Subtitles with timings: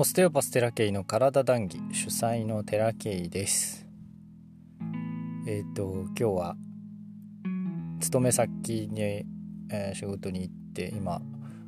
[0.00, 3.84] オステオパステラケイの体談義主催のテラケイです。
[5.44, 6.56] えっ、ー、と今日は
[7.98, 11.20] 勤め先に、えー、仕事に行って今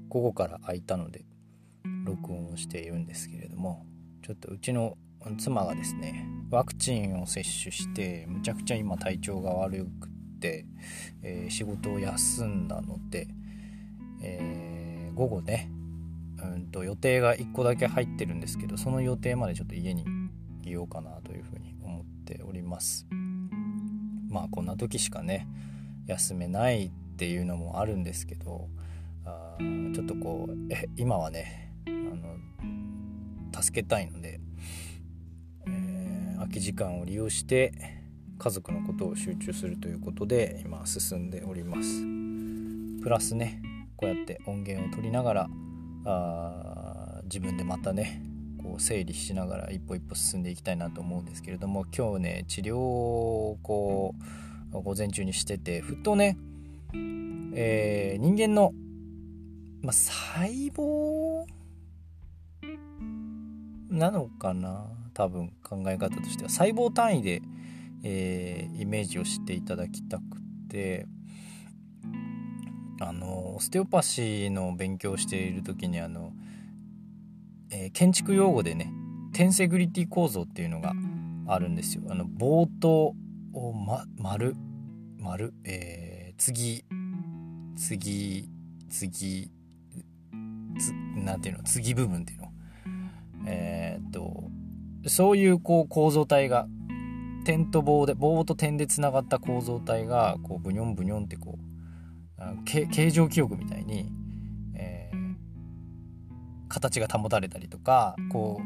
[0.09, 1.25] 午後から空いたので
[2.05, 3.85] 録音をしているんですけれども
[4.23, 4.97] ちょっとうちの
[5.37, 10.67] 妻がですねワクチンを接種してむちゃくちゃ今体調が悪くって、
[11.25, 13.27] えー、仕事を休んだので、
[14.23, 15.69] えー、午後ね
[16.43, 20.05] うんと予定が1個だけ入ってるんですけどその予定までちょっと家に
[20.65, 23.07] いようかなというふうに思っております。
[24.29, 25.49] まあこんな時しかね
[26.07, 28.69] 休めないっていうのもあるんですけど
[29.25, 34.41] あちょっとこうえ今はねあの助けたいので、
[35.67, 37.73] えー、空き時間を利用して
[38.39, 42.03] 家族のことを集中するということで今進んでおります。
[43.03, 43.61] プラスね
[43.97, 45.51] こうやって音源を取りながら
[46.05, 48.23] あ自分でまたね
[48.63, 54.15] こう整理しながら一歩一歩進んでいきたいなと思うんですけれども今日ね治療をこ
[54.73, 56.37] う午前中にしててふとね、
[57.55, 58.73] えー、人間の、
[59.83, 61.45] ま、細胞
[63.91, 66.49] なのかな多分考え方としては。
[66.49, 67.43] 細胞単位で、
[68.05, 70.23] えー、イメージをしていただきたく
[70.69, 71.07] て
[73.03, 76.33] あのステオパシーの勉強している時にあの、
[77.71, 78.93] えー、建築用語でね
[79.33, 80.93] テンセグリティ構造っていうのが
[81.47, 82.03] あるんですよ。
[82.11, 83.15] あの棒と、
[83.87, 84.55] ま、丸
[85.19, 86.85] 丸、えー、次
[87.75, 88.49] 次
[88.91, 89.51] 次
[90.79, 92.53] つなんていうの次部分っていうの
[93.47, 94.45] えー、っと
[95.07, 96.67] そういうこう構造体が
[97.45, 101.70] 点と棒で棒と点でつながった構造体がこうブニョンブニョンってこう
[102.65, 104.11] 形状記憶みたいに、
[104.75, 105.35] えー、
[106.69, 108.61] 形が保たれたりとかこ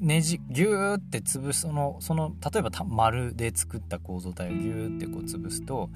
[0.00, 5.90] うねじギューって潰すそのその例えば丸で作った構造体をギューってこう潰すと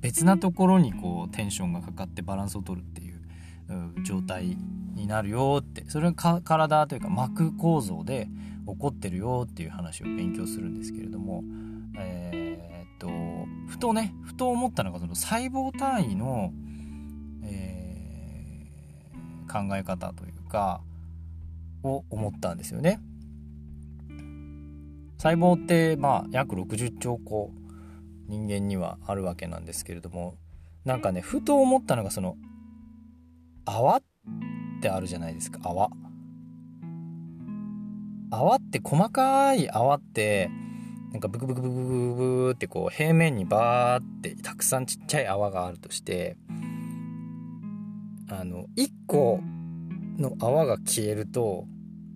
[0.00, 3.22] 別なところにこうテンションがかかってバランスを取るっていう
[4.04, 4.56] 状態
[4.94, 8.28] になるよってそれが体というか膜構造で
[8.66, 11.42] 起こってるよっていう話を勉強するんですけれども、
[11.98, 12.43] えー、
[13.04, 13.10] と
[13.66, 16.52] ふとねふと思ったのがその細胞単位の、
[17.44, 20.80] えー、考え方というか
[21.82, 23.00] を思ったんですよね。
[25.18, 27.50] 細胞ってまあ約60兆個
[28.26, 30.36] 人間にはあるわけなんですけれども
[30.84, 32.36] なんかねふと思ったのがその
[33.66, 34.02] 泡っ
[34.80, 35.90] てあるじゃないですか泡。
[38.30, 40.50] 泡って細かい泡って
[41.14, 46.36] なんかブクブクブクブクブってこう平面にバーってたくさんちっちゃい泡があるとして
[48.28, 49.38] あの1個
[50.18, 51.66] の泡が消えると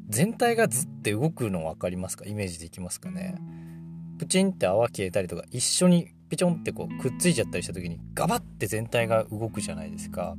[0.08, 2.24] 全体がずって動くの分かりますか？
[2.26, 3.36] イメージできますかね？
[4.18, 10.34] プチンって泡消えたりとか一緒にピチョンってこうくっついちゃったりした時にガバッて全体が動くじゃないですか。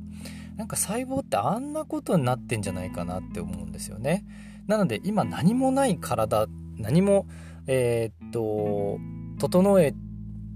[0.56, 4.26] なんか細胞ってあんなことになってんじゃないかなって思うんですよね。
[4.66, 7.26] なので今何もない体何も
[7.66, 8.98] えー、っと
[9.38, 9.94] 整え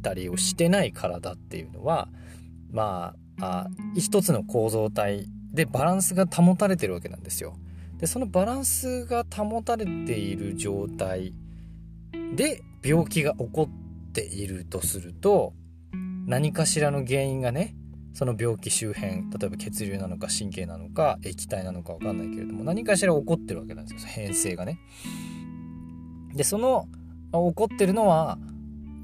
[0.02, 2.08] たりをしてない体っていうのは
[2.70, 3.66] まあ
[3.96, 7.56] 一つの構造体でバランスが保たれてるわけなんですよ。
[7.98, 11.32] でそのバランスが保たれている状態
[12.34, 15.54] で病気が起こっているとすると
[16.26, 17.74] 何かしらの原因がね
[18.12, 24.78] その病気周辺例えば血流なのか神経なのか液体なのか分かんないけれども何かしら起こってるわけなんですよ変性がね。
[26.34, 26.88] でその
[27.32, 28.38] 起こってるのは、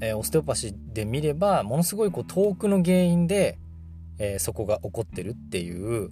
[0.01, 3.57] えー、オステオパシーで見ればものすごいこう遠くの原因で、
[4.19, 6.11] えー、そこが起こってるっていう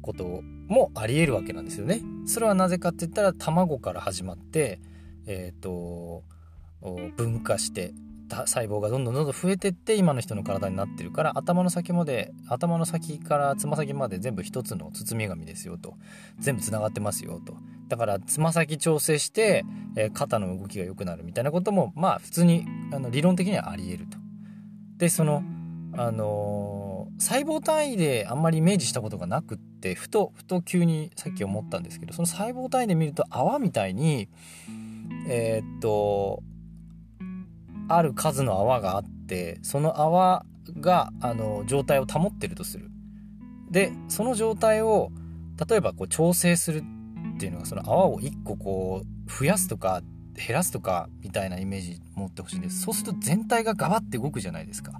[0.00, 2.00] こともありえるわけなんですよね。
[2.26, 4.80] それはなぜかって言ったら卵から始まって、
[5.26, 6.24] えーと、
[7.16, 7.92] 分化して
[8.28, 15.94] 細胞がどんどんどんどん増えてって今の人の体になってるから頭の先まで頭の先からつま先まで全部一つの包み紙ですよと
[16.38, 17.56] 全部つながってますよと
[17.92, 19.66] だからつま先調整して、
[19.96, 24.16] えー、肩の動きが良くなるみたいなこともまあ普通にあの理論的にはありえると。
[24.96, 25.42] でその
[25.94, 34.30] あのー、細胞単位であんまりイメージしたことがなくってふとふと急にさっき思ったんですけどその細胞単位で見ると泡みたいに
[35.28, 36.42] えー、っと
[37.88, 40.46] ある数の泡があってその泡
[40.80, 42.90] があの状態を保ってるとする。
[43.70, 45.10] でその状態を
[45.68, 46.82] 例えばこう調整する
[47.42, 50.00] っていうのがその泡を1個こう増やすとか
[50.36, 52.82] 減らすとかみたいなイメージ持ってほしいんです。
[52.82, 54.92] そうすると全体がガバッて動くじゃないですか。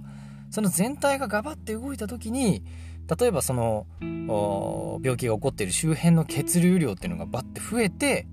[0.51, 2.63] その全体がガバッて動いた時に
[3.17, 8.27] 例えばその病気が起こっている周辺の血流量っていうのがバッて増えて、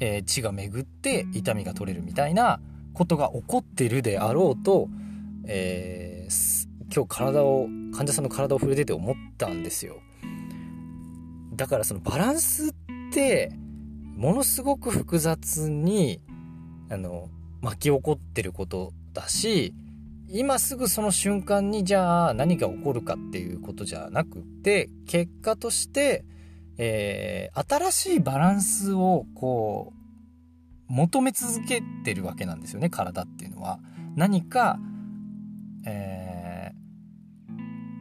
[0.00, 2.60] えー、血が巡って痛みが取れるみたいな
[2.94, 4.88] ことが起こってるであろうと、
[5.46, 10.00] えー、今日体を患者さんの体を触れてて思ったんですよ。
[11.54, 12.74] だからそのバランス
[14.16, 16.20] ものすごく複雑に
[16.90, 17.28] あの
[17.62, 19.74] 巻き起こってることだし
[20.28, 26.24] 今すぐその瞬間にじゃあ何が起こるかっていうことじゃなくて結果として、
[26.78, 29.92] えー、新しいバランスをこ
[30.88, 33.80] う求め続けてるわけなんですよね体っていうのは。
[34.14, 34.78] 何か、
[35.84, 36.72] え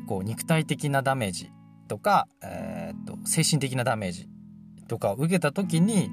[0.03, 1.51] ー、こう肉体的なダメージ
[1.87, 4.29] とか、えー、と精神的なダメージ
[4.87, 6.09] とかを受けた時に、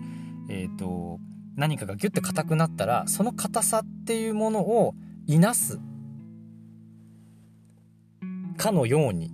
[0.49, 1.19] えー、と
[1.57, 4.95] 何かがギュッて硬くなったらその硬さっていうものを
[5.27, 5.81] いなす
[8.57, 9.33] かのように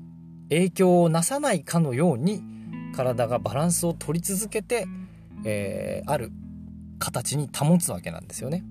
[0.49, 2.43] 影響をなさないかのように
[2.95, 4.87] 体がバランスを取り続けて、
[5.45, 6.33] えー、ある
[6.99, 8.65] 形に保つわけなんですよね。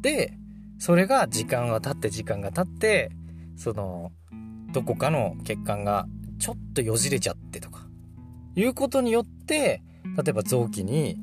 [0.00, 0.32] で
[0.78, 3.10] それが時間が経って時間が経って
[3.56, 4.12] その
[4.72, 6.06] どこかの血管が
[6.38, 7.77] ちょっとよじれちゃってとか
[8.60, 9.82] いうことによって
[10.16, 11.16] 例えば臓器に、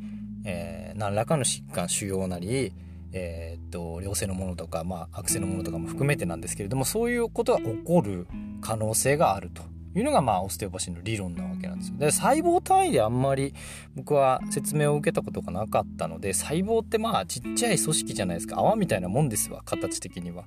[0.46, 2.74] えー、何らかの疾患腫瘍なり
[3.18, 8.28] えー、っと良性のものとか、まあ、悪性のものとかも含めてなんですけれどもそういうことが起こる
[8.62, 9.64] 可能性があると
[9.98, 11.98] いうのが、まあ、オステオパシーの理論なわけなんですよ。
[11.98, 13.54] で細胞単位であんまり
[13.96, 20.44] 僕は説明を受けたことがなかったので細胞ってまあちっちゃい組織じゃないですか泡みたいなもんですわ形的には。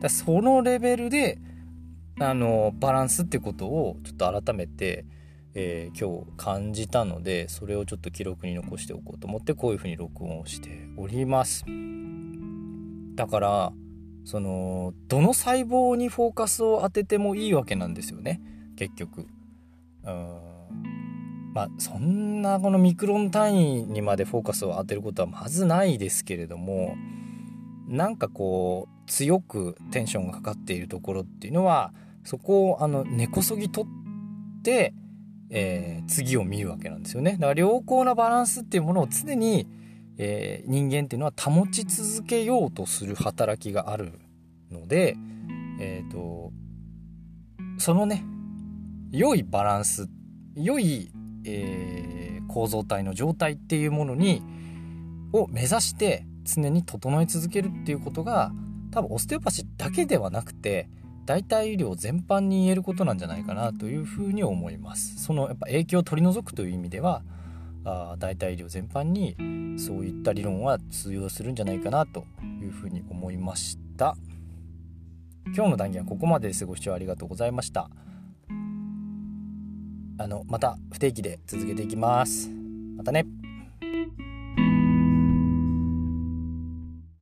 [0.00, 1.38] だそのレベルで
[2.18, 5.04] あのバランスってことをちょっと改めて
[5.54, 11.64] えー、今日感じたのでそれをちょっと記録に残しておこうと思ってこういうふうに録音をしております。
[13.14, 13.72] だから
[14.24, 18.40] そのどの細胞にフォーカスを当ててもいいわけなんですよね。
[18.76, 19.26] 結局。
[20.04, 20.58] うん。
[21.54, 26.94] まあそんなこのミクロン単位にまでフォーカスを当てることはまずないですけれども
[27.88, 31.92] なんかこう強くテンションがかかっているところっていうのは
[32.22, 34.92] そこをあの根こそぎ取って
[35.50, 37.32] えー、次を見るわけなんですよね。
[37.32, 39.66] だから良好なバランスっていうものを常に、
[40.18, 44.12] えー、人間っていうのは保ち続けようとする働きがある
[44.70, 45.16] ので、
[45.80, 46.52] えーと、
[47.78, 48.24] そのね
[49.10, 50.08] 良いバランス
[50.54, 51.10] 良い、
[51.44, 54.42] えー、構造体の状態っていうものに
[55.32, 58.52] を目指して常に整え続けるっていうことが
[58.90, 60.88] 多分オステオパシーだけではなくて
[61.28, 65.22] 代替医療全般に言えることなんじゃないかなというふうに思います。
[65.22, 67.22] そのやっぱ影響を取り除くという意味では
[67.84, 69.36] あ代替医療全般に
[69.78, 72.24] そういった理論は通用するんじゃないかなと
[72.62, 74.16] いうふうに思いました。
[75.54, 76.64] 今日の談義はここまでです。
[76.64, 77.90] ご視聴ありがとうございました。
[80.20, 82.48] あのまた不定期で続けていきます。
[82.96, 83.37] またね。